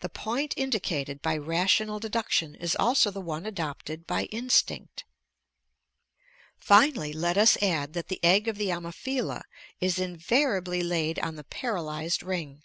[0.00, 5.06] The point indicated by rational deduction is also the one adopted by instinct.
[6.58, 9.44] Finally, let us add that the egg of the Ammophila
[9.80, 12.64] is invariably laid on the paralyzed ring.